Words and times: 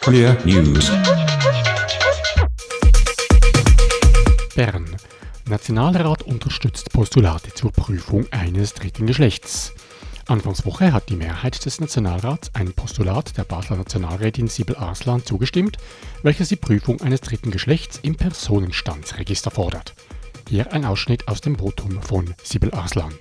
Clear 0.00 0.34
News. 0.46 0.90
Bern. 4.54 4.96
Nationalrat 5.46 6.22
unterstützt 6.22 6.90
Postulate 6.90 7.52
zur 7.52 7.70
Prüfung 7.70 8.26
eines 8.30 8.72
dritten 8.72 9.06
Geschlechts. 9.06 9.74
Anfangswoche 10.26 10.94
hat 10.94 11.10
die 11.10 11.16
Mehrheit 11.16 11.62
des 11.66 11.80
Nationalrats 11.80 12.54
einem 12.54 12.72
Postulat 12.72 13.36
der 13.36 13.44
Basler 13.44 13.76
Nationalrätin 13.76 14.48
Sibel 14.48 14.76
Arslan 14.76 15.22
zugestimmt, 15.24 15.76
welches 16.22 16.48
die 16.48 16.56
Prüfung 16.56 17.02
eines 17.02 17.20
dritten 17.20 17.50
Geschlechts 17.50 17.98
im 18.02 18.16
Personenstandsregister 18.16 19.50
fordert. 19.50 19.94
Hier 20.48 20.72
ein 20.72 20.86
Ausschnitt 20.86 21.28
aus 21.28 21.42
dem 21.42 21.58
Votum 21.58 22.00
von 22.00 22.34
Sibel 22.42 22.72
Arslan. 22.72 23.12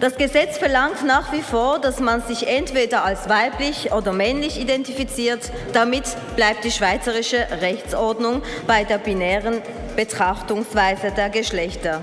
Das 0.00 0.16
Gesetz 0.16 0.58
verlangt 0.58 1.06
nach 1.06 1.32
wie 1.32 1.42
vor, 1.42 1.78
dass 1.78 2.00
man 2.00 2.22
sich 2.22 2.48
entweder 2.48 3.04
als 3.04 3.28
weiblich 3.28 3.92
oder 3.92 4.12
männlich 4.12 4.60
identifiziert. 4.60 5.52
Damit 5.72 6.04
bleibt 6.34 6.64
die 6.64 6.72
schweizerische 6.72 7.46
Rechtsordnung 7.60 8.42
bei 8.66 8.82
der 8.82 8.98
binären 8.98 9.62
Betrachtungsweise 9.94 11.12
der 11.12 11.30
Geschlechter. 11.30 12.02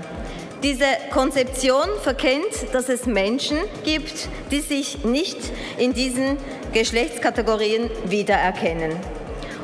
Diese 0.62 0.84
Konzeption 1.10 1.88
verkennt, 2.02 2.72
dass 2.72 2.88
es 2.88 3.06
Menschen 3.06 3.58
gibt, 3.84 4.28
die 4.50 4.60
sich 4.60 5.04
nicht 5.04 5.38
in 5.78 5.94
diesen 5.94 6.36
Geschlechtskategorien 6.72 7.90
wiedererkennen. 8.04 9.19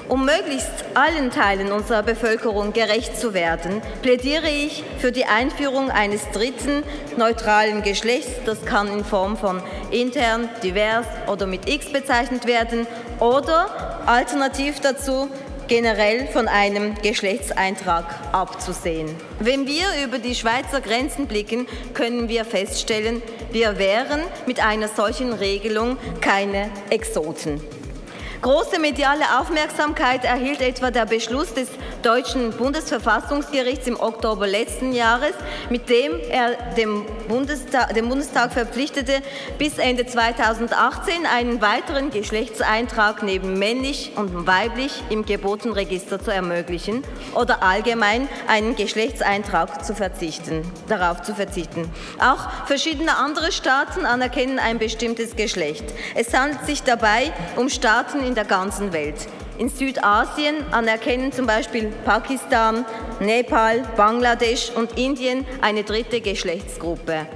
Um 0.08 0.24
möglichst 0.24 0.70
allen 0.94 1.30
Teilen 1.32 1.72
unserer 1.72 2.04
Bevölkerung 2.04 2.72
gerecht 2.72 3.18
zu 3.18 3.34
werden, 3.34 3.82
plädiere 4.02 4.48
ich 4.48 4.84
für 4.98 5.10
die 5.10 5.24
Einführung 5.24 5.90
eines 5.90 6.30
dritten 6.30 6.84
neutralen 7.16 7.82
Geschlechts. 7.82 8.30
Das 8.44 8.64
kann 8.64 8.86
in 8.86 9.04
Form 9.04 9.36
von 9.36 9.60
intern, 9.90 10.48
divers 10.62 11.06
oder 11.26 11.46
mit 11.46 11.68
X 11.68 11.92
bezeichnet 11.92 12.46
werden 12.46 12.86
oder 13.18 14.04
alternativ 14.06 14.78
dazu 14.78 15.28
generell 15.66 16.28
von 16.28 16.46
einem 16.46 16.94
Geschlechtseintrag 17.02 18.04
abzusehen. 18.30 19.08
Wenn 19.40 19.66
wir 19.66 19.86
über 20.04 20.18
die 20.20 20.36
Schweizer 20.36 20.80
Grenzen 20.80 21.26
blicken, 21.26 21.66
können 21.94 22.28
wir 22.28 22.44
feststellen, 22.44 23.22
wir 23.50 23.76
wären 23.78 24.20
mit 24.46 24.64
einer 24.64 24.86
solchen 24.86 25.32
Regelung 25.32 25.96
keine 26.20 26.70
Exoten. 26.90 27.60
Große 28.46 28.78
mediale 28.78 29.40
Aufmerksamkeit 29.40 30.24
erhielt 30.24 30.60
etwa 30.60 30.92
der 30.92 31.04
Beschluss 31.04 31.52
des 31.52 31.66
deutschen 32.04 32.52
Bundesverfassungsgerichts 32.52 33.88
im 33.88 33.98
Oktober 33.98 34.46
letzten 34.46 34.92
Jahres, 34.92 35.34
mit 35.68 35.90
dem 35.90 36.12
er 36.30 36.52
dem 36.76 37.04
Bundestag, 37.26 37.92
den 37.94 38.08
Bundestag 38.08 38.52
verpflichtete, 38.52 39.14
bis 39.58 39.78
Ende 39.78 40.06
2018 40.06 41.26
einen 41.26 41.60
weiteren 41.60 42.12
Geschlechtseintrag 42.12 43.24
neben 43.24 43.58
männlich 43.58 44.12
und 44.14 44.46
weiblich 44.46 45.02
im 45.10 45.24
Geburtenregister 45.24 46.22
zu 46.22 46.30
ermöglichen 46.30 47.02
oder 47.34 47.64
allgemein 47.64 48.28
einen 48.46 48.76
Geschlechtseintrag 48.76 49.84
zu 49.84 49.96
verzichten, 49.96 50.62
darauf 50.88 51.22
zu 51.22 51.34
verzichten. 51.34 51.90
Auch 52.20 52.66
verschiedene 52.66 53.16
andere 53.16 53.50
Staaten 53.50 54.06
anerkennen 54.06 54.60
ein 54.60 54.78
bestimmtes 54.78 55.34
Geschlecht. 55.34 55.86
Es 56.14 56.32
handelt 56.32 56.64
sich 56.64 56.84
dabei 56.84 57.32
um 57.56 57.68
Staaten 57.68 58.20
in 58.20 58.35
der 58.36 58.44
ganzen 58.44 58.92
Welt. 58.92 59.16
In 59.58 59.68
Südasien 59.68 60.56
anerkennen 60.70 61.32
zum 61.32 61.46
Beispiel 61.46 61.92
Pakistan, 62.04 62.84
Nepal, 63.20 63.82
Bangladesch 63.96 64.70
und 64.74 64.98
Indien 64.98 65.46
eine 65.62 65.82
dritte 65.82 66.20
Geschlechtsgruppe. 66.20 67.26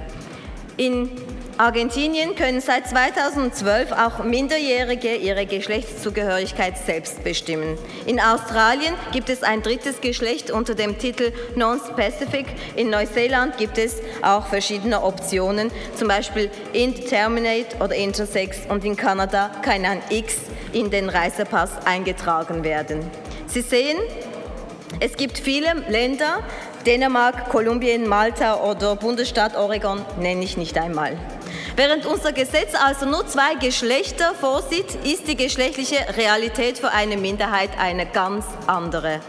In 0.77 1.09
Argentinien 1.57 2.35
können 2.35 2.59
seit 2.59 2.87
2012 2.87 3.91
auch 3.91 4.23
Minderjährige 4.23 5.15
ihre 5.15 5.45
Geschlechtszugehörigkeit 5.45 6.75
selbst 6.77 7.23
bestimmen. 7.23 7.77
In 8.07 8.19
Australien 8.19 8.95
gibt 9.11 9.29
es 9.29 9.43
ein 9.43 9.61
drittes 9.61 10.01
Geschlecht 10.01 10.49
unter 10.49 10.73
dem 10.73 10.97
Titel 10.97 11.31
Non-Specific. 11.55 12.47
In 12.75 12.89
Neuseeland 12.89 13.57
gibt 13.57 13.77
es 13.77 13.97
auch 14.23 14.47
verschiedene 14.47 15.03
Optionen, 15.03 15.69
zum 15.95 16.07
Beispiel 16.07 16.49
Indeterminate 16.73 17.77
oder 17.79 17.95
Intersex 17.95 18.61
und 18.67 18.83
in 18.83 18.95
Kanada 18.95 19.51
kann 19.61 19.85
ein 19.85 20.01
X 20.09 20.37
in 20.73 20.89
den 20.89 21.09
Reisepass 21.09 21.71
eingetragen 21.85 22.63
werden. 22.63 22.99
Sie 23.47 23.61
sehen, 23.61 23.97
es 24.99 25.15
gibt 25.15 25.37
viele 25.37 25.73
Länder, 25.87 26.43
Dänemark, 26.85 27.49
Kolumbien, 27.49 28.07
Malta 28.07 28.55
oder 28.55 28.95
Bundesstaat 28.95 29.55
Oregon 29.55 30.03
nenne 30.19 30.43
ich 30.43 30.57
nicht 30.57 30.77
einmal. 30.77 31.17
Während 31.75 32.05
unser 32.05 32.33
Gesetz 32.33 32.73
also 32.75 33.05
nur 33.05 33.27
zwei 33.27 33.55
Geschlechter 33.55 34.33
vorsieht, 34.33 34.95
ist 35.05 35.27
die 35.27 35.37
geschlechtliche 35.37 35.97
Realität 36.17 36.77
für 36.77 36.91
eine 36.91 37.17
Minderheit 37.17 37.69
eine 37.79 38.05
ganz 38.05 38.45
andere. 38.67 39.21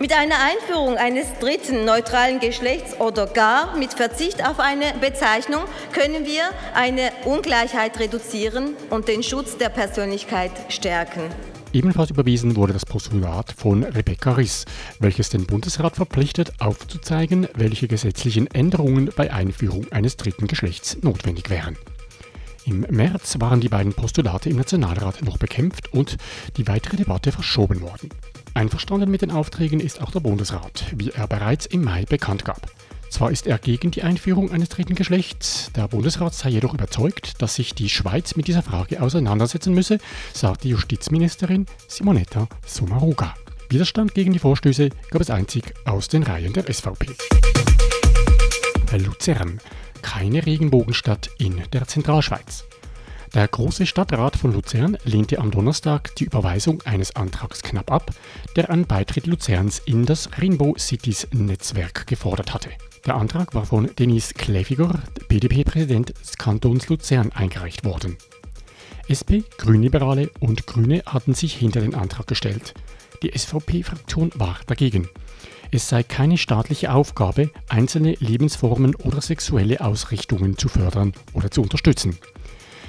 Mit 0.00 0.12
einer 0.12 0.36
Einführung 0.40 0.96
eines 0.96 1.26
dritten 1.40 1.84
neutralen 1.84 2.38
Geschlechts 2.38 3.00
oder 3.00 3.26
gar 3.26 3.76
mit 3.76 3.94
Verzicht 3.94 4.46
auf 4.46 4.60
eine 4.60 4.94
Bezeichnung 5.00 5.62
können 5.92 6.24
wir 6.24 6.44
eine 6.72 7.10
Ungleichheit 7.24 7.98
reduzieren 7.98 8.74
und 8.90 9.08
den 9.08 9.24
Schutz 9.24 9.56
der 9.56 9.70
Persönlichkeit 9.70 10.52
stärken. 10.68 11.22
Ebenfalls 11.72 12.10
überwiesen 12.10 12.54
wurde 12.54 12.72
das 12.72 12.86
Postulat 12.86 13.52
von 13.56 13.82
Rebecca 13.82 14.32
Riss, 14.32 14.66
welches 15.00 15.30
den 15.30 15.46
Bundesrat 15.46 15.96
verpflichtet, 15.96 16.52
aufzuzeigen, 16.60 17.48
welche 17.56 17.88
gesetzlichen 17.88 18.46
Änderungen 18.46 19.10
bei 19.16 19.32
Einführung 19.32 19.90
eines 19.90 20.16
dritten 20.16 20.46
Geschlechts 20.46 20.96
notwendig 21.02 21.50
wären. 21.50 21.76
Im 22.64 22.80
März 22.90 23.36
waren 23.38 23.60
die 23.60 23.68
beiden 23.68 23.92
Postulate 23.92 24.50
im 24.50 24.56
Nationalrat 24.56 25.22
noch 25.22 25.38
bekämpft 25.38 25.92
und 25.92 26.16
die 26.56 26.66
weitere 26.66 26.96
Debatte 26.96 27.32
verschoben 27.32 27.80
worden. 27.80 28.10
Einverstanden 28.54 29.10
mit 29.10 29.22
den 29.22 29.30
Aufträgen 29.30 29.80
ist 29.80 30.02
auch 30.02 30.10
der 30.10 30.20
Bundesrat, 30.20 30.84
wie 30.94 31.10
er 31.10 31.26
bereits 31.26 31.66
im 31.66 31.84
Mai 31.84 32.04
bekannt 32.04 32.44
gab. 32.44 32.70
Zwar 33.10 33.30
ist 33.30 33.46
er 33.46 33.58
gegen 33.58 33.90
die 33.90 34.02
Einführung 34.02 34.50
eines 34.50 34.68
dritten 34.68 34.94
Geschlechts, 34.94 35.70
der 35.74 35.88
Bundesrat 35.88 36.34
sei 36.34 36.50
jedoch 36.50 36.74
überzeugt, 36.74 37.40
dass 37.40 37.54
sich 37.54 37.74
die 37.74 37.88
Schweiz 37.88 38.36
mit 38.36 38.48
dieser 38.48 38.62
Frage 38.62 39.00
auseinandersetzen 39.00 39.72
müsse, 39.72 39.98
sagt 40.34 40.64
die 40.64 40.70
Justizministerin 40.70 41.66
Simonetta 41.86 42.48
Sommaruga. 42.66 43.34
Widerstand 43.70 44.14
gegen 44.14 44.32
die 44.32 44.38
Vorstöße 44.38 44.90
gab 45.10 45.20
es 45.22 45.30
einzig 45.30 45.74
aus 45.84 46.08
den 46.08 46.22
Reihen 46.22 46.52
der 46.52 46.72
SVP. 46.72 47.06
Luzern. 48.96 49.60
Keine 50.02 50.44
Regenbogenstadt 50.44 51.30
in 51.38 51.62
der 51.72 51.86
Zentralschweiz. 51.86 52.64
Der 53.34 53.46
Große 53.46 53.84
Stadtrat 53.84 54.36
von 54.36 54.54
Luzern 54.54 54.96
lehnte 55.04 55.38
am 55.38 55.50
Donnerstag 55.50 56.14
die 56.16 56.24
Überweisung 56.24 56.80
eines 56.82 57.14
Antrags 57.14 57.62
knapp 57.62 57.90
ab, 57.90 58.10
der 58.56 58.70
einen 58.70 58.86
Beitritt 58.86 59.26
Luzerns 59.26 59.80
in 59.84 60.06
das 60.06 60.30
Rainbow 60.38 60.74
Cities 60.78 61.28
Netzwerk 61.32 62.06
gefordert 62.06 62.54
hatte. 62.54 62.70
Der 63.04 63.16
Antrag 63.16 63.54
war 63.54 63.66
von 63.66 63.94
Denis 63.98 64.32
Kläfiger, 64.32 65.02
BDP-Präsident 65.28 66.14
des 66.18 66.38
Kantons 66.38 66.88
Luzern, 66.88 67.30
eingereicht 67.32 67.84
worden. 67.84 68.16
SP, 69.12 69.44
Grünliberale 69.58 70.30
und 70.40 70.66
Grüne 70.66 71.02
hatten 71.04 71.34
sich 71.34 71.54
hinter 71.54 71.80
den 71.80 71.94
Antrag 71.94 72.26
gestellt. 72.26 72.74
Die 73.22 73.36
SVP-Fraktion 73.36 74.32
war 74.36 74.58
dagegen. 74.66 75.08
Es 75.70 75.88
sei 75.88 76.02
keine 76.02 76.38
staatliche 76.38 76.92
Aufgabe, 76.92 77.50
einzelne 77.68 78.14
Lebensformen 78.20 78.94
oder 78.94 79.20
sexuelle 79.20 79.82
Ausrichtungen 79.82 80.56
zu 80.56 80.68
fördern 80.68 81.12
oder 81.34 81.50
zu 81.50 81.60
unterstützen. 81.60 82.18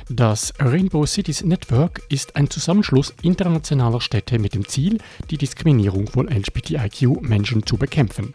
Das 0.09 0.53
Rainbow 0.59 1.05
Cities 1.05 1.43
Network 1.43 2.01
ist 2.09 2.35
ein 2.35 2.49
Zusammenschluss 2.49 3.13
internationaler 3.21 4.01
Städte 4.01 4.39
mit 4.39 4.55
dem 4.55 4.67
Ziel, 4.67 4.97
die 5.29 5.37
Diskriminierung 5.37 6.07
von 6.07 6.27
LGBTIQ-Menschen 6.27 7.65
zu 7.65 7.77
bekämpfen. 7.77 8.33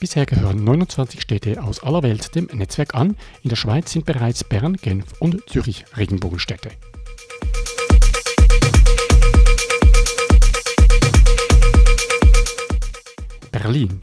Bisher 0.00 0.26
gehören 0.26 0.64
29 0.64 1.22
Städte 1.22 1.62
aus 1.62 1.82
aller 1.82 2.02
Welt 2.02 2.34
dem 2.34 2.46
Netzwerk 2.52 2.94
an. 2.94 3.16
In 3.42 3.48
der 3.48 3.56
Schweiz 3.56 3.92
sind 3.92 4.04
bereits 4.04 4.44
Bern, 4.44 4.76
Genf 4.76 5.06
und 5.20 5.48
Zürich 5.48 5.84
Regenbogenstädte. 5.96 6.70
Berlin. 13.64 14.02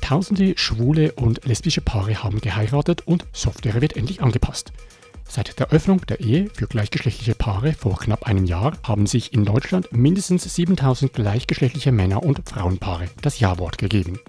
Tausende 0.00 0.54
schwule 0.56 1.12
und 1.12 1.44
lesbische 1.44 1.82
Paare 1.82 2.22
haben 2.22 2.40
geheiratet 2.40 3.06
und 3.06 3.26
Software 3.34 3.82
wird 3.82 3.96
endlich 3.96 4.22
angepasst. 4.22 4.72
Seit 5.28 5.60
der 5.60 5.68
Öffnung 5.72 6.06
der 6.06 6.20
Ehe 6.20 6.48
für 6.54 6.66
gleichgeschlechtliche 6.66 7.34
Paare 7.34 7.74
vor 7.74 7.98
knapp 7.98 8.22
einem 8.22 8.46
Jahr 8.46 8.78
haben 8.82 9.06
sich 9.06 9.34
in 9.34 9.44
Deutschland 9.44 9.92
mindestens 9.92 10.54
7000 10.54 11.12
gleichgeschlechtliche 11.12 11.92
Männer- 11.92 12.22
und 12.22 12.48
Frauenpaare 12.48 13.10
das 13.20 13.40
Ja-Wort 13.40 13.76
gegeben. 13.76 14.20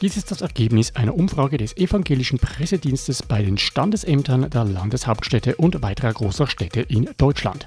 Dies 0.00 0.16
ist 0.16 0.30
das 0.30 0.40
Ergebnis 0.40 0.96
einer 0.96 1.14
Umfrage 1.14 1.58
des 1.58 1.76
evangelischen 1.76 2.38
Pressedienstes 2.38 3.22
bei 3.22 3.42
den 3.42 3.58
Standesämtern 3.58 4.48
der 4.48 4.64
Landeshauptstädte 4.64 5.56
und 5.56 5.82
weiterer 5.82 6.14
großer 6.14 6.46
Städte 6.46 6.80
in 6.80 7.10
Deutschland. 7.18 7.66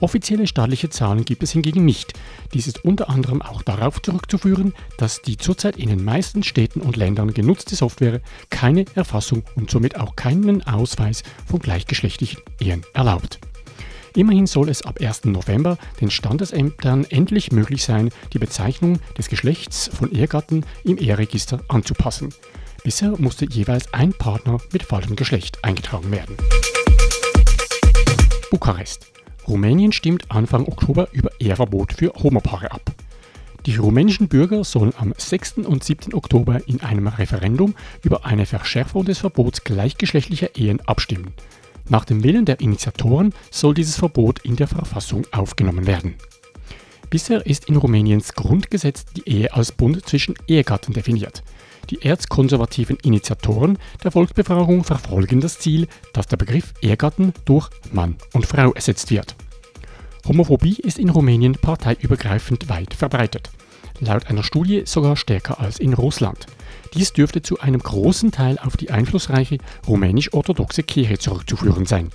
Offizielle 0.00 0.46
staatliche 0.46 0.90
Zahlen 0.90 1.24
gibt 1.24 1.42
es 1.42 1.52
hingegen 1.52 1.84
nicht. 1.84 2.12
Dies 2.54 2.66
ist 2.66 2.84
unter 2.84 3.10
anderem 3.10 3.42
auch 3.42 3.62
darauf 3.62 4.00
zurückzuführen, 4.00 4.72
dass 4.96 5.22
die 5.22 5.36
zurzeit 5.36 5.76
in 5.76 5.88
den 5.88 6.04
meisten 6.04 6.42
Städten 6.42 6.80
und 6.80 6.96
Ländern 6.96 7.34
genutzte 7.34 7.74
Software 7.74 8.20
keine 8.50 8.84
Erfassung 8.94 9.42
und 9.56 9.70
somit 9.70 9.98
auch 9.98 10.14
keinen 10.14 10.64
Ausweis 10.66 11.22
von 11.46 11.58
gleichgeschlechtlichen 11.58 12.40
Ehen 12.60 12.82
erlaubt. 12.94 13.40
Immerhin 14.14 14.46
soll 14.46 14.68
es 14.68 14.82
ab 14.82 15.00
1. 15.00 15.26
November 15.26 15.78
den 16.00 16.10
Standesämtern 16.10 17.04
endlich 17.04 17.52
möglich 17.52 17.84
sein, 17.84 18.10
die 18.32 18.38
Bezeichnung 18.38 19.00
des 19.16 19.28
Geschlechts 19.28 19.90
von 19.92 20.10
Ehegatten 20.12 20.64
im 20.84 20.98
Eheregister 20.98 21.60
anzupassen. 21.68 22.32
Bisher 22.84 23.14
musste 23.18 23.46
jeweils 23.46 23.92
ein 23.92 24.12
Partner 24.12 24.58
mit 24.72 24.82
falschem 24.82 25.16
Geschlecht 25.16 25.62
eingetragen 25.64 26.10
werden. 26.10 26.36
Bukarest. 28.50 29.17
Rumänien 29.48 29.92
stimmt 29.92 30.30
Anfang 30.30 30.66
Oktober 30.68 31.08
über 31.12 31.30
Eheverbot 31.40 31.94
für 31.94 32.12
Homopaare 32.22 32.70
ab. 32.70 32.92
Die 33.64 33.76
rumänischen 33.76 34.28
Bürger 34.28 34.62
sollen 34.62 34.92
am 34.98 35.14
6. 35.16 35.58
und 35.58 35.82
7. 35.82 36.12
Oktober 36.12 36.60
in 36.66 36.82
einem 36.82 37.06
Referendum 37.06 37.74
über 38.02 38.26
eine 38.26 38.44
Verschärfung 38.44 39.06
des 39.06 39.18
Verbots 39.18 39.64
gleichgeschlechtlicher 39.64 40.54
Ehen 40.56 40.80
abstimmen. 40.86 41.32
Nach 41.88 42.04
dem 42.04 42.22
Willen 42.24 42.44
der 42.44 42.60
Initiatoren 42.60 43.32
soll 43.50 43.72
dieses 43.72 43.96
Verbot 43.96 44.40
in 44.44 44.56
der 44.56 44.68
Verfassung 44.68 45.26
aufgenommen 45.32 45.86
werden. 45.86 46.16
Bisher 47.08 47.46
ist 47.46 47.70
in 47.70 47.76
Rumäniens 47.76 48.34
Grundgesetz 48.34 49.06
die 49.06 49.26
Ehe 49.26 49.54
als 49.54 49.72
Bund 49.72 50.06
zwischen 50.06 50.34
Ehegatten 50.46 50.92
definiert. 50.92 51.42
Die 51.90 52.02
erzkonservativen 52.02 52.98
Initiatoren 53.02 53.78
der 54.04 54.10
Volksbefragung 54.10 54.84
verfolgen 54.84 55.40
das 55.40 55.58
Ziel, 55.58 55.88
dass 56.12 56.26
der 56.26 56.36
Begriff 56.36 56.74
Ehegatten 56.82 57.32
durch 57.46 57.70
Mann 57.92 58.16
und 58.34 58.46
Frau 58.46 58.72
ersetzt 58.72 59.10
wird. 59.10 59.34
Homophobie 60.26 60.76
ist 60.76 60.98
in 60.98 61.08
Rumänien 61.08 61.54
parteiübergreifend 61.54 62.68
weit 62.68 62.92
verbreitet. 62.92 63.50
Laut 64.00 64.26
einer 64.26 64.42
Studie 64.42 64.82
sogar 64.84 65.16
stärker 65.16 65.60
als 65.60 65.80
in 65.80 65.94
Russland. 65.94 66.46
Dies 66.94 67.12
dürfte 67.14 67.40
zu 67.40 67.58
einem 67.60 67.80
großen 67.80 68.30
Teil 68.30 68.58
auf 68.58 68.76
die 68.76 68.90
einflussreiche 68.90 69.58
rumänisch-orthodoxe 69.86 70.82
Kirche 70.82 71.18
zurückzuführen 71.18 71.86
sein. 71.86 72.10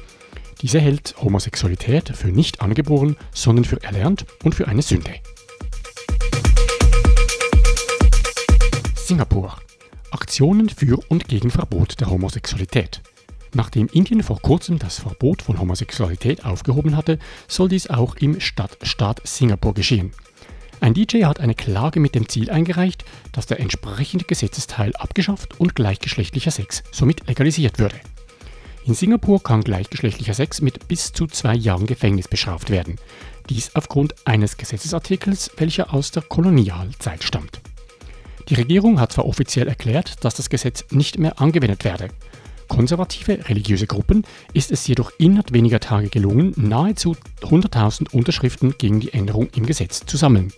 Diese 0.62 0.80
hält 0.80 1.16
Homosexualität 1.22 2.16
für 2.16 2.30
nicht 2.30 2.62
angeboren, 2.62 3.18
sondern 3.34 3.66
für 3.66 3.82
erlernt 3.84 4.26
und 4.44 4.56
für 4.56 4.68
eine 4.68 4.82
Sünde. 4.82 5.12
Singapur. 9.14 9.56
Aktionen 10.10 10.70
für 10.70 10.98
und 11.08 11.28
gegen 11.28 11.52
Verbot 11.52 12.00
der 12.00 12.10
Homosexualität. 12.10 13.04
Nachdem 13.54 13.86
Indien 13.86 14.24
vor 14.24 14.42
kurzem 14.42 14.80
das 14.80 14.98
Verbot 14.98 15.44
von 15.44 15.60
Homosexualität 15.60 16.44
aufgehoben 16.44 16.98
hatte, 16.98 17.20
soll 17.48 17.70
dies 17.70 17.92
auch 17.92 18.16
im 18.16 18.40
Stadtstaat 18.40 19.22
Singapur 19.24 19.76
geschehen. 19.76 20.14
Ein 20.82 20.96
DJ 20.96 21.26
hat 21.26 21.40
eine 21.40 21.54
Klage 21.54 22.00
mit 22.00 22.16
dem 22.16 22.28
Ziel 22.28 22.50
eingereicht, 22.50 23.06
dass 23.34 23.46
der 23.46 23.60
entsprechende 23.60 24.26
Gesetzesteil 24.26 24.96
abgeschafft 24.96 25.60
und 25.60 25.76
gleichgeschlechtlicher 25.76 26.50
Sex 26.50 26.82
somit 26.92 27.28
legalisiert 27.28 27.78
würde. 27.78 28.00
In 28.86 28.96
Singapur 28.96 29.44
kann 29.44 29.64
gleichgeschlechtlicher 29.64 30.34
Sex 30.34 30.60
mit 30.60 30.88
bis 30.88 31.14
zu 31.14 31.28
zwei 31.28 31.54
Jahren 31.54 31.86
Gefängnis 31.86 32.28
bestraft 32.28 32.72
werden. 32.72 32.96
Dies 33.48 33.76
aufgrund 33.76 34.16
eines 34.26 34.58
Gesetzesartikels, 34.58 35.52
welcher 35.58 35.94
aus 35.94 36.10
der 36.10 36.24
Kolonialzeit 36.24 37.24
stammt. 37.24 37.62
Die 38.50 38.56
Regierung 38.56 39.00
hat 39.00 39.14
zwar 39.14 39.26
offiziell 39.26 39.68
erklärt, 39.68 40.24
dass 40.26 40.36
das 40.36 40.50
Gesetz 40.50 40.86
nicht 40.92 41.18
mehr 41.18 41.40
angewendet 41.40 41.86
werde. 41.86 42.10
Konservative 42.68 43.48
religiöse 43.50 43.88
Gruppen 43.88 44.24
ist 44.54 44.72
es 44.72 44.86
jedoch 44.88 45.12
innerhalb 45.18 45.54
weniger 45.54 45.80
Tage 45.80 46.10
gelungen, 46.10 46.54
nahezu 46.58 47.16
100.000 47.42 48.14
Unterschriften 48.14 48.76
gegen 48.78 49.00
die 49.00 49.14
Änderung 49.14 49.50
im 49.56 49.66
Gesetz 49.66 50.06
zu 50.06 50.18
sammeln. 50.18 50.52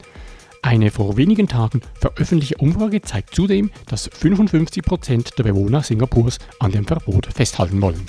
Eine 0.61 0.89
vor 0.89 1.15
wenigen 1.17 1.47
Tagen 1.47 1.81
veröffentlichte 1.93 2.57
Umfrage 2.57 3.01
zeigt 3.01 3.35
zudem, 3.35 3.69
dass 3.87 4.09
55 4.11 4.83
Prozent 4.83 5.37
der 5.37 5.43
Bewohner 5.43 5.83
Singapurs 5.83 6.39
an 6.59 6.71
dem 6.71 6.85
Verbot 6.85 7.27
festhalten 7.27 7.81
wollen. 7.81 8.07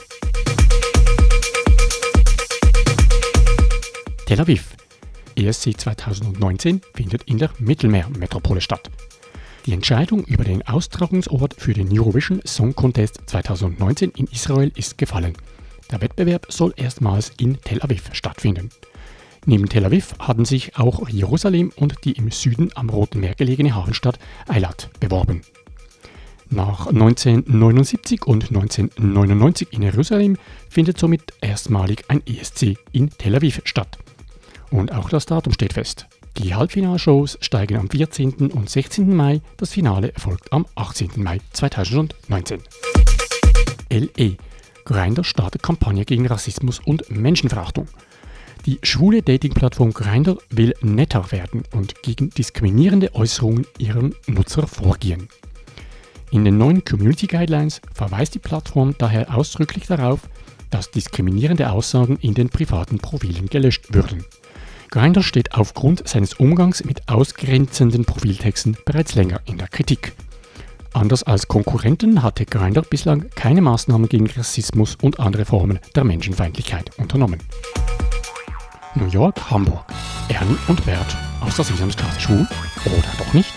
Tel 4.24 4.40
Aviv. 4.40 4.74
ESC 5.34 5.78
2019 5.78 6.80
findet 6.94 7.24
in 7.24 7.36
der 7.36 7.50
Mittelmeermetropole 7.58 8.62
statt. 8.62 8.90
Die 9.66 9.72
Entscheidung 9.72 10.24
über 10.26 10.44
den 10.44 10.64
Austragungsort 10.64 11.54
für 11.58 11.72
den 11.72 11.88
Eurovision 11.90 12.40
Song 12.46 12.76
Contest 12.76 13.18
2019 13.26 14.12
in 14.12 14.28
Israel 14.28 14.70
ist 14.76 14.96
gefallen. 14.96 15.32
Der 15.90 16.00
Wettbewerb 16.00 16.46
soll 16.50 16.72
erstmals 16.76 17.32
in 17.40 17.60
Tel 17.62 17.82
Aviv 17.82 18.10
stattfinden. 18.12 18.70
Neben 19.44 19.68
Tel 19.68 19.84
Aviv 19.84 20.14
hatten 20.20 20.44
sich 20.44 20.76
auch 20.76 21.08
Jerusalem 21.08 21.72
und 21.74 21.96
die 22.04 22.12
im 22.12 22.30
Süden 22.30 22.70
am 22.76 22.90
Roten 22.90 23.18
Meer 23.18 23.34
gelegene 23.34 23.74
Hafenstadt 23.74 24.20
Eilat 24.46 24.88
beworben. 25.00 25.40
Nach 26.48 26.86
1979 26.86 28.24
und 28.24 28.44
1999 28.50 29.72
in 29.72 29.82
Jerusalem 29.82 30.36
findet 30.68 30.96
somit 30.96 31.32
erstmalig 31.40 32.04
ein 32.06 32.22
ESC 32.24 32.78
in 32.92 33.10
Tel 33.10 33.34
Aviv 33.34 33.62
statt. 33.64 33.98
Und 34.70 34.92
auch 34.92 35.08
das 35.08 35.26
Datum 35.26 35.52
steht 35.52 35.72
fest. 35.72 36.06
Die 36.38 36.54
Halbfinalshows 36.54 37.38
steigen 37.40 37.78
am 37.78 37.88
14. 37.88 38.50
und 38.52 38.68
16. 38.68 39.16
Mai, 39.16 39.40
das 39.56 39.72
Finale 39.72 40.12
erfolgt 40.12 40.52
am 40.52 40.66
18. 40.74 41.10
Mai 41.16 41.40
2019. 41.52 42.60
LE 43.90 44.36
Grindr 44.84 45.24
startet 45.24 45.62
Kampagne 45.62 46.04
gegen 46.04 46.26
Rassismus 46.26 46.78
und 46.84 47.10
Menschenverachtung. 47.10 47.88
Die 48.66 48.78
schwule 48.82 49.22
Dating-Plattform 49.22 49.94
Grindr 49.94 50.36
will 50.50 50.74
netter 50.82 51.32
werden 51.32 51.62
und 51.72 52.02
gegen 52.02 52.28
diskriminierende 52.30 53.14
Äußerungen 53.14 53.66
ihrer 53.78 54.10
Nutzer 54.26 54.66
vorgehen. 54.66 55.28
In 56.32 56.44
den 56.44 56.58
neuen 56.58 56.84
Community 56.84 57.28
Guidelines 57.28 57.80
verweist 57.94 58.34
die 58.34 58.40
Plattform 58.40 58.94
daher 58.98 59.34
ausdrücklich 59.34 59.86
darauf, 59.86 60.20
dass 60.70 60.90
diskriminierende 60.90 61.70
Aussagen 61.70 62.18
in 62.20 62.34
den 62.34 62.50
privaten 62.50 62.98
Profilen 62.98 63.46
gelöscht 63.46 63.94
würden. 63.94 64.24
Grindr 64.96 65.22
steht 65.22 65.52
aufgrund 65.52 66.08
seines 66.08 66.32
Umgangs 66.32 66.82
mit 66.82 67.06
ausgrenzenden 67.06 68.06
Profiltexten 68.06 68.78
bereits 68.86 69.14
länger 69.14 69.42
in 69.44 69.58
der 69.58 69.68
Kritik. 69.68 70.14
Anders 70.94 71.22
als 71.22 71.48
Konkurrenten 71.48 72.22
hatte 72.22 72.46
Grindr 72.46 72.80
bislang 72.80 73.28
keine 73.34 73.60
Maßnahmen 73.60 74.08
gegen 74.08 74.26
Rassismus 74.26 74.96
und 75.02 75.20
andere 75.20 75.44
Formen 75.44 75.80
der 75.94 76.04
Menschenfeindlichkeit 76.04 76.92
unternommen. 76.96 77.40
New 78.94 79.04
York, 79.08 79.50
Hamburg. 79.50 79.84
Ernie 80.30 80.56
und 80.66 80.82
Bert 80.86 81.14
aus 81.42 81.56
der 81.56 81.66
Sesamstraße 81.66 82.18
schwul 82.18 82.48
oder 82.86 83.12
doch 83.18 83.34
nicht? 83.34 83.52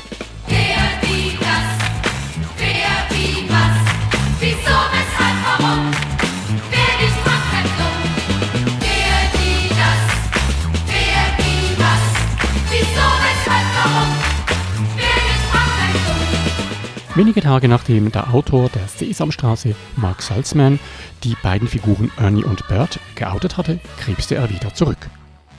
Wenige 17.19 17.41
Tage 17.41 17.67
nachdem 17.67 18.13
der 18.13 18.33
Autor 18.33 18.69
der 18.69 18.87
Sesamstraße, 18.87 19.75
Mark 19.97 20.21
Salzman, 20.21 20.79
die 21.25 21.35
beiden 21.43 21.67
Figuren 21.67 22.09
Ernie 22.15 22.45
und 22.45 22.65
Bert 22.69 22.97
geoutet 23.15 23.57
hatte, 23.57 23.81
krebste 23.99 24.35
er 24.35 24.49
wieder 24.49 24.73
zurück. 24.73 25.09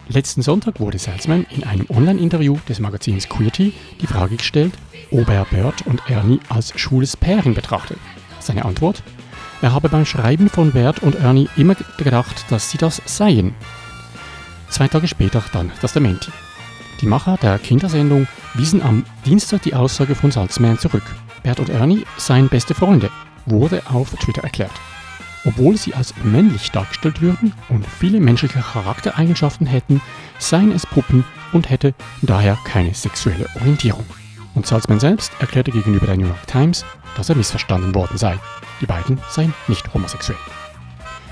Letzten 0.09 0.41
Sonntag 0.41 0.81
wurde 0.81 0.99
Salzman 0.99 1.45
in 1.55 1.65
einem 1.65 1.85
Online-Interview 1.91 2.57
des 2.67 2.81
Magazins 2.81 3.29
Queerty 3.29 3.75
die 4.01 4.07
Frage 4.07 4.37
gestellt, 4.37 4.73
ob 5.11 5.29
er 5.29 5.45
Bert 5.45 5.87
und 5.87 6.01
Ernie 6.09 6.41
als 6.49 6.73
schwules 6.81 7.15
Pärchen 7.15 7.53
betrachtet. 7.53 7.99
Seine 8.39 8.65
Antwort? 8.65 9.03
Er 9.61 9.75
habe 9.75 9.91
beim 9.91 10.07
Schreiben 10.07 10.49
von 10.49 10.73
Bert 10.73 11.03
und 11.03 11.17
Ernie 11.17 11.51
immer 11.59 11.77
gedacht, 11.99 12.47
dass 12.49 12.71
sie 12.71 12.79
das 12.79 13.03
seien. 13.05 13.55
Zwei 14.71 14.89
Tage 14.89 15.09
später 15.09 15.45
dann 15.53 15.71
das 15.83 15.93
Dementi. 15.93 16.31
Die 17.03 17.07
Macher 17.07 17.37
der 17.37 17.59
Kindersendung 17.59 18.27
wiesen 18.55 18.81
am 18.81 19.05
Dienstag 19.27 19.61
die 19.61 19.75
Aussage 19.75 20.15
von 20.15 20.31
Salzman 20.31 20.79
zurück. 20.79 21.05
Bert 21.43 21.61
und 21.61 21.69
Ernie 21.69 22.05
seien 22.17 22.49
beste 22.49 22.75
Freunde, 22.75 23.11
wurde 23.47 23.83
auf 23.87 24.11
Twitter 24.17 24.43
erklärt. 24.43 24.73
Obwohl 25.45 25.77
sie 25.77 25.95
als 25.95 26.15
männlich 26.23 26.71
dargestellt 26.71 27.23
würden 27.23 27.55
und 27.69 27.87
viele 27.87 28.21
menschliche 28.21 28.61
Charaktereigenschaften 28.61 29.67
hätten, 29.67 30.01
seien 30.39 30.71
es 30.71 30.87
Puppen 30.87 31.25
und 31.53 31.71
hätte 31.71 31.95
daher 32.21 32.59
keine 32.65 32.95
sexuelle 32.95 33.47
Orientierung. 33.57 34.05
Und 34.55 34.67
Salzman 34.67 35.01
selbst 35.01 35.33
erklärte 35.41 35.71
gegenüber 35.71 36.07
der 36.07 36.17
New 36.17 36.27
York 36.27 36.47
Times, 36.47 36.85
dass 37.17 37.29
er 37.29 37.37
missverstanden 37.37 37.95
worden 37.95 38.19
sei. 38.19 38.39
Die 38.81 38.87
beiden 38.87 39.19
seien 39.31 39.55
nicht 39.69 39.93
homosexuell. 39.95 40.39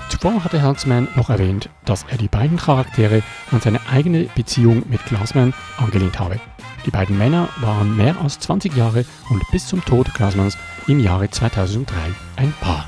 Zuvor 0.09 0.43
hatte 0.43 0.59
Salzman 0.59 1.07
noch 1.15 1.29
erwähnt, 1.29 1.69
dass 1.85 2.03
er 2.09 2.17
die 2.17 2.27
beiden 2.27 2.57
Charaktere 2.57 3.21
an 3.51 3.61
seine 3.61 3.79
eigene 3.91 4.23
Beziehung 4.35 4.83
mit 4.89 5.05
Glassman 5.05 5.53
angelehnt 5.77 6.19
habe. 6.19 6.39
Die 6.85 6.91
beiden 6.91 7.17
Männer 7.17 7.49
waren 7.61 7.95
mehr 7.95 8.15
als 8.21 8.39
20 8.39 8.75
Jahre 8.75 9.05
und 9.29 9.43
bis 9.51 9.67
zum 9.67 9.83
Tod 9.83 10.13
Glassmans 10.13 10.57
im 10.87 10.99
Jahre 10.99 11.29
2003 11.29 11.95
ein 12.37 12.53
Paar. 12.61 12.85